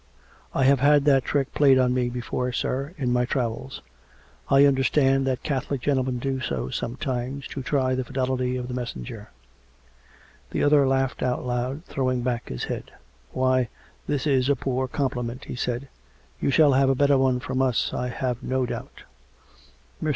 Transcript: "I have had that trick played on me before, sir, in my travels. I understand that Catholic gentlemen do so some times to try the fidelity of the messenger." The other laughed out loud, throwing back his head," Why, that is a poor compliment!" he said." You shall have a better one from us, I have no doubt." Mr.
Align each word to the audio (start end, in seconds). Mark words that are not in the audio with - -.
"I 0.55 0.63
have 0.63 0.79
had 0.79 1.05
that 1.05 1.23
trick 1.25 1.53
played 1.53 1.77
on 1.77 1.93
me 1.93 2.09
before, 2.09 2.51
sir, 2.51 2.95
in 2.97 3.13
my 3.13 3.23
travels. 3.23 3.83
I 4.49 4.65
understand 4.65 5.27
that 5.27 5.43
Catholic 5.43 5.79
gentlemen 5.81 6.17
do 6.17 6.39
so 6.41 6.71
some 6.71 6.95
times 6.95 7.45
to 7.49 7.61
try 7.61 7.93
the 7.93 8.03
fidelity 8.03 8.57
of 8.57 8.67
the 8.67 8.73
messenger." 8.73 9.29
The 10.49 10.63
other 10.63 10.87
laughed 10.87 11.21
out 11.21 11.45
loud, 11.45 11.85
throwing 11.85 12.23
back 12.23 12.49
his 12.49 12.63
head," 12.63 12.91
Why, 13.31 13.69
that 14.07 14.25
is 14.25 14.49
a 14.49 14.55
poor 14.55 14.87
compliment!" 14.87 15.43
he 15.45 15.55
said." 15.55 15.87
You 16.41 16.49
shall 16.49 16.73
have 16.73 16.89
a 16.89 16.95
better 16.95 17.19
one 17.19 17.39
from 17.39 17.61
us, 17.61 17.93
I 17.93 18.07
have 18.07 18.41
no 18.41 18.65
doubt." 18.65 19.03
Mr. 20.01 20.09